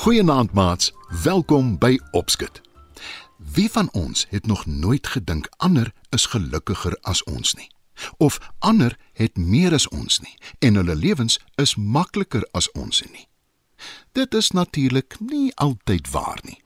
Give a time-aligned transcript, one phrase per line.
[0.00, 0.92] Goeienaand maats,
[1.22, 2.69] welkom by Opskit.
[3.40, 7.70] Wie van ons het nog nooit gedink ander is gelukkiger as ons nie?
[8.16, 13.28] Of ander het meer as ons nie en hulle lewens is makliker as ons nie?
[14.12, 16.60] Dit is natuurlik nie altyd waar nie.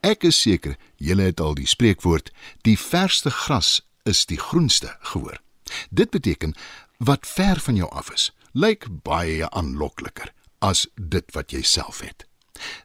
[0.00, 2.28] Ek is seker julle het al die spreekwoord
[2.62, 5.40] die verste gras is die groenste gehoor.
[5.88, 6.54] Dit beteken
[6.98, 12.26] wat ver van jou af is, lyk baie aanlokliker as dit wat jy self het.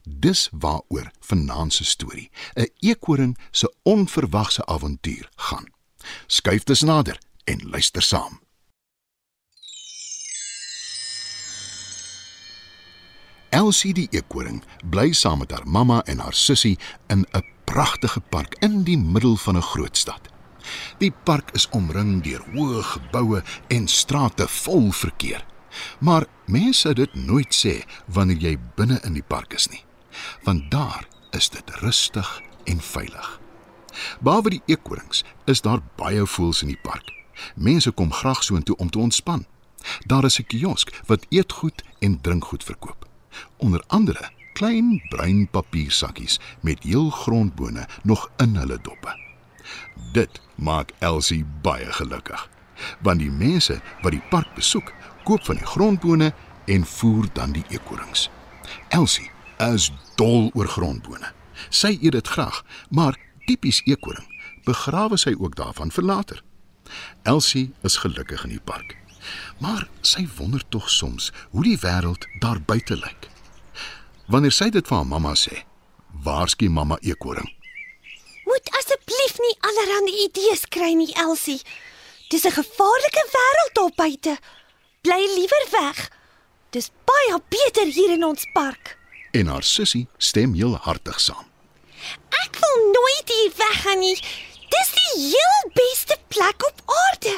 [0.03, 5.65] Dis waaroor vanaand se storie, 'n eekoring se onverwagse avontuur gaan.
[6.27, 8.39] Skuif dus nader en luister saam.
[13.49, 18.55] Elsie die eekoring bly saam met haar mamma en haar sussie in 'n pragtige park
[18.59, 20.21] in die middel van 'n groot stad.
[20.97, 25.45] Die park is omring deur hoë geboue en strate vol verkeer.
[25.99, 29.83] Maar mense sou dit nooit sê wanneer jy binne in die park is nie.
[30.43, 33.39] Want daar is dit rustig en veilig.
[34.19, 37.11] Behalwe die eekorings is daar baie voëls in die park.
[37.55, 39.45] Mense kom graag soontoe om te ontspan.
[40.05, 43.07] Daar is 'n kiosk wat eetgoed en drinkgoed verkoop.
[43.57, 49.13] Onder andere klein bruin papiersakkies met heel grondbone nog in hulle doppe.
[50.13, 52.49] Dit maak Elsie baie gelukkig,
[53.01, 54.93] want die mense wat die park besoek,
[55.27, 56.31] koop van die grondbone
[56.65, 58.29] en voer dan die eekorings.
[58.95, 59.29] Elsie
[59.73, 61.31] is dol oor grondbone.
[61.69, 64.27] Sy eet dit graag, maar tipies eekoring
[64.67, 66.43] begrawe sy ook daarvan vir later.
[67.23, 68.95] Elsie is gelukkig in die park.
[69.63, 73.29] Maar sy wonder tog soms hoe die wêreld daar buite lyk.
[74.27, 75.63] Wanneer sy dit vir haar mamma sê,
[76.23, 77.47] waarsku mamma eekoring.
[78.47, 81.59] Moet asseblief nie allerlei idees kry nie, Elsie.
[82.29, 84.37] Dis 'n gevaarlike wêreld daar buite.
[85.07, 86.09] Bly liewer weg.
[86.75, 88.97] Dis baie beter hier in ons park.
[89.31, 91.45] En haar sussie stem heel hartig saam.
[92.43, 94.17] Ek wil nooit hier weggaan nie.
[94.73, 97.37] Dis die heel beste plek op aarde.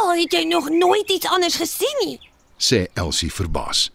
[0.00, 2.16] Al het jy nog nooit iets anders gesien nie,
[2.56, 3.90] sê Elsie verbaas.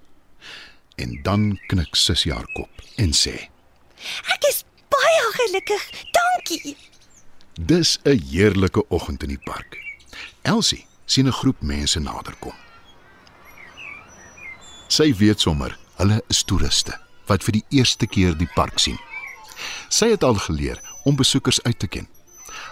[1.01, 3.33] En dan knik sussie haar kop en sê:
[4.35, 4.61] Ek is
[4.93, 5.89] baie gelukkig.
[6.19, 6.77] Dankie.
[7.57, 9.81] Dis 'n heerlike oggend in die park.
[10.41, 12.55] Elsie sien 'n groep mense naderkom.
[14.87, 16.97] Sy weet sommer, hulle is toeriste
[17.29, 18.97] wat vir die eerste keer die park sien.
[19.89, 22.07] Sy het al geleer om besoekers uit te ken.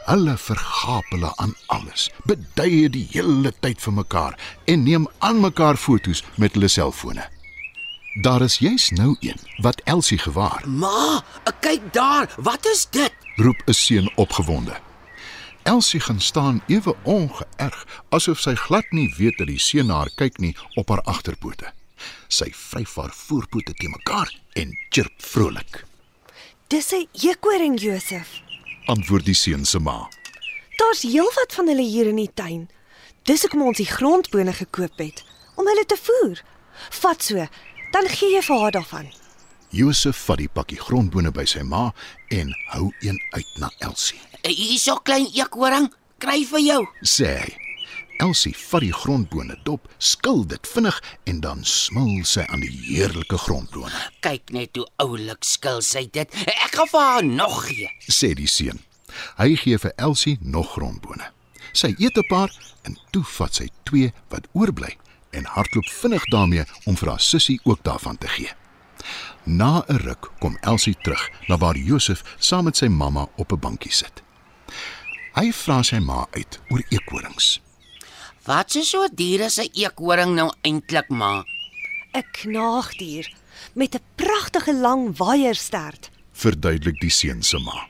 [0.06, 5.78] Hulle vergaap hulle aan alles, beduie die hele tyd vir mekaar en neem aan mekaar
[5.78, 7.30] foto's met hulle selfone.
[8.22, 10.64] Daar is juis nou een wat Elsie gewaar.
[10.66, 11.24] Ma,
[11.60, 13.14] kyk daar, wat is dit?
[13.38, 14.87] roep 'n seun opgewonde.
[15.68, 20.12] Elsie gaan staan ewe ongeërg asof sy glad nie weet dat die seun na haar
[20.16, 21.74] kyk nie op haar agterpote.
[22.32, 25.84] Sy vryf haar voorpote te mekaar en chirp vrolik.
[26.72, 28.40] Dis 'n eekoring, Josef.
[28.86, 30.10] Antwoord die seun se ma.
[30.76, 32.70] Daar's heelwat van hulle hier in die tuin.
[33.24, 35.24] Dis hoekom ons die grondbone gekoop het
[35.56, 36.44] om hulle te voer.
[36.90, 37.48] Vat so,
[37.92, 39.12] dan gee jy vir haar daarvan.
[39.76, 41.90] Josef vat die pakkie grondbone by sy ma
[42.32, 44.20] en hou een uit na Elsie.
[44.48, 45.90] Hierso klein eekoring,
[46.24, 46.84] kry vir jou.
[47.04, 47.56] Sê hy.
[48.24, 50.96] Elsie vat die grondbone dop, skil dit vinnig
[51.30, 53.94] en dan smil sy aan die heerlike grondbone.
[54.26, 56.32] Kyk net hoe oulik skil sy dit.
[56.48, 57.92] Ek gaan vir haar nog gee.
[58.10, 58.80] Sê die seun.
[59.38, 61.30] Hy gee vir Elsie nog grondbone.
[61.74, 62.50] Sy eet 'n paar
[62.84, 64.98] en toe vat sy twee wat oorbly
[65.32, 68.50] en hardloop vinnig daarmee om vir haar sussie ook daarvan te gee.
[69.44, 73.60] Na 'n ruk kom Elsie terug na waar Josef saam met sy mamma op 'n
[73.60, 74.22] bankie sit.
[75.34, 77.62] Hy vra sy ma uit oor eekorings.
[78.46, 81.44] Wat is so dier as 'n eekoring nou eintlik, ma?
[82.14, 83.34] 'n Knaagdier
[83.74, 86.10] met 'n pragtige lang waaierstert.
[86.32, 87.88] Verduidelik die seun se ma.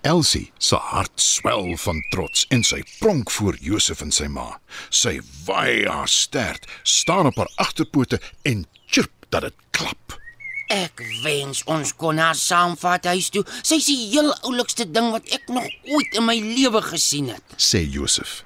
[0.00, 4.60] Elsie se hart swel van trots en sy pronk voor Josef en sy ma.
[4.88, 10.25] Sy waai haar stert, staan op haar agterpote en chirp dat dit klap.
[10.68, 13.44] Ek wens ons kon haar saamvat huis toe.
[13.62, 17.42] Sy is die heel oulikste ding wat ek nog ooit in my lewe gesien het.
[17.56, 18.42] sê Josef.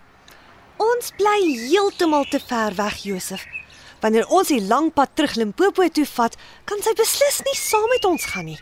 [0.76, 3.46] Ons bly heeltemal te ver weg, Josef.
[4.00, 8.04] Wanneer ons die lang pad terug Limpopo toe vat, kan sy beslis nie saam met
[8.04, 8.58] ons gaan nie.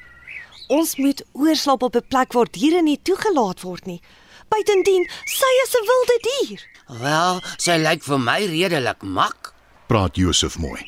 [0.69, 4.00] ons moet oorslaap op 'n plek waar diere nie toegelaat word nie.
[4.49, 6.61] Buitendien, sy is 'n wilde dier.
[7.00, 9.54] Wel, sy lyk vir my redelik mak.
[9.87, 10.87] praat Josef mooi.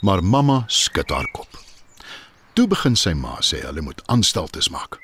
[0.00, 1.61] Maar mamma skud haar kop.
[2.52, 4.98] Toe begin sy ma sê hulle moet aanstaltes maak.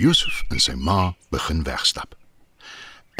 [0.00, 2.14] Josef en sy ma begin wegstap.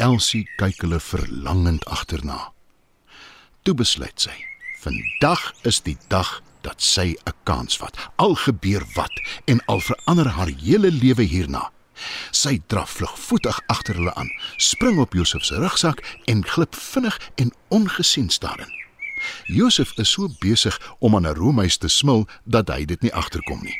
[0.01, 2.39] Elsie kyk hulle verlangend agterna.
[3.61, 4.33] Toe besluit sy,
[4.81, 7.93] vandag is die dag dat sy 'n kans vat.
[8.17, 9.13] Al gebeur wat
[9.45, 11.69] en al verander haar hele lewe hierna.
[12.31, 17.53] Sy draf vlugvoetig agter hulle aan, spring op Josef se rugsak en glip vinnig en
[17.67, 18.78] ongesiens daarin.
[19.45, 23.63] Josef is so besig om aan 'n roomhuis te smil dat hy dit nie agterkom
[23.63, 23.77] nie.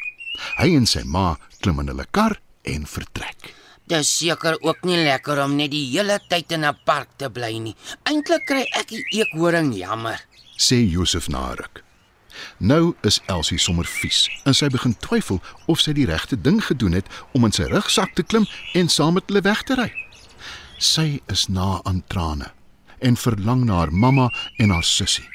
[0.57, 3.53] Hy en sy ma klim in hulle kar en vertrek.
[3.89, 7.57] Dis seker ook nie lekker om net die hele tyd in 'n park te bly
[7.57, 7.75] nie.
[8.03, 10.19] Eintlik kry ek die eekhoring jammer.
[10.57, 11.83] sê Josef na ruk.
[12.57, 16.93] Nou is Elsie sommer vies en sy begin twyfel of sy die regte ding gedoen
[16.93, 19.91] het om in sy rugsak te klim en saam met hulle weg te ry.
[20.77, 22.51] Sy is na aan trane
[22.99, 25.27] en verlang na haar mamma en haar sussie.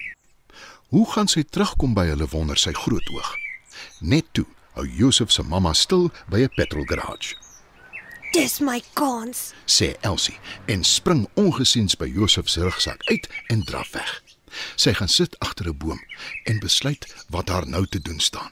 [0.89, 3.31] Hoe gaan sy terugkom by hulle wonder sy groot oog.
[4.01, 7.35] Net toe hou Josef se mamma stil by 'n petrol garage.
[8.33, 9.53] Dis my kans.
[9.67, 14.23] sê Elsie en spring ongesiens by Josef se rugsak uit en draf weg.
[14.77, 16.01] Sy gaan sit agter 'n boom
[16.45, 18.51] en besluit wat haar nou te doen staan.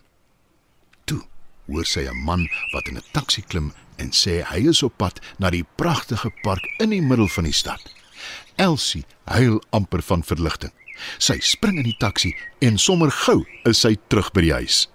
[1.04, 1.22] Toe
[1.66, 5.20] hoor sy 'n man wat in 'n taxi klim en sê hy is op pad
[5.38, 7.82] na die pragtige park in die middel van die stad.
[8.56, 10.72] Elsie huil amper van verligting.
[11.18, 14.86] Sy spring in die taxi en sommer gou is sy terug by die huis.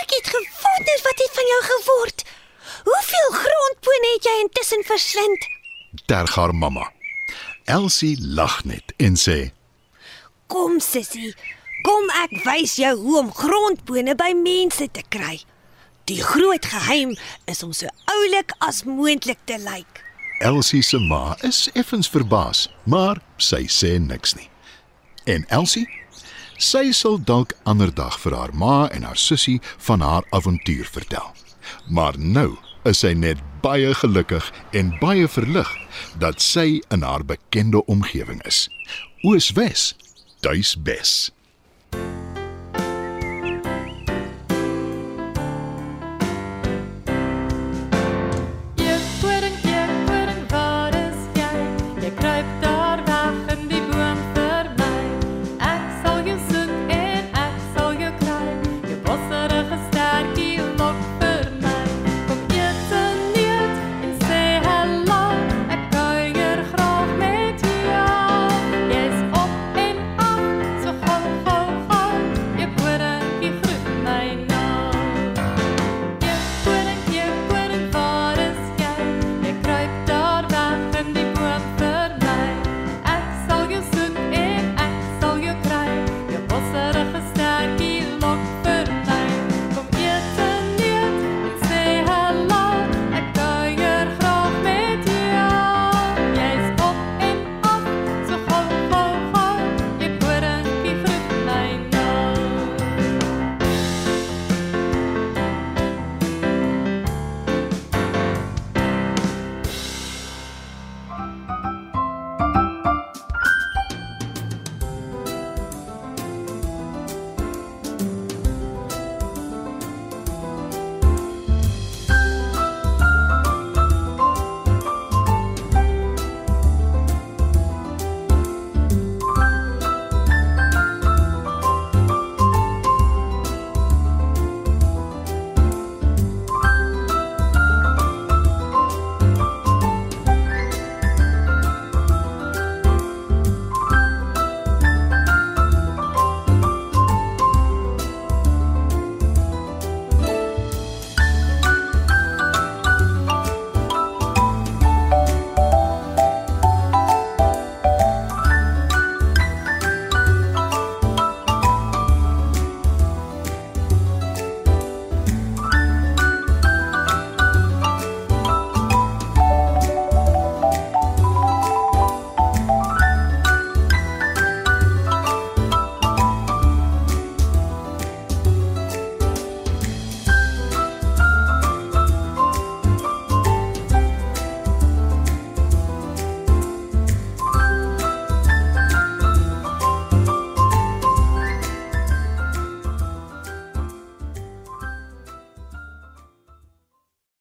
[0.00, 2.24] Ek het gewonder wat het van jou geword.
[2.88, 5.46] Hoeveel grondbone het jy intussen verslind?
[6.06, 6.86] Terg haar mamma.
[7.64, 9.50] Elsie lag net en sê:
[10.50, 11.34] Kom sissie,
[11.86, 15.36] kom ek wys jou hoe om grondbone by mense te kry.
[16.10, 17.12] Die groot geheim
[17.50, 20.00] is om so oulik as moontlik te lyk.
[20.40, 24.48] Elsie se ma is effens verbaas, maar sy sê niks nie.
[25.28, 25.84] En Elsie,
[26.56, 31.28] sy sal dalk ander dag vir haar ma en haar sussie van haar avontuur vertel.
[31.92, 32.54] Maar nou
[32.88, 35.74] is sy net baie gelukkig en baie verlig
[36.24, 38.64] dat sy in haar bekende omgewing is.
[39.20, 39.92] Ooswes,
[40.40, 41.28] tuisbes.